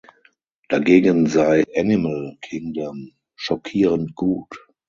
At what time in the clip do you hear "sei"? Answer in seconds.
1.27-1.63